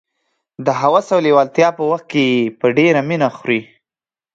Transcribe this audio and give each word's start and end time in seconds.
د 0.65 0.67
هوس 0.81 1.07
او 1.15 1.19
لېوالتیا 1.25 1.69
په 1.77 1.83
وخت 1.91 2.05
کې 2.13 2.25
په 2.59 2.67
ډېره 2.77 3.01
مینه 3.09 3.27
یې 3.29 3.33
خوري. 3.35 3.61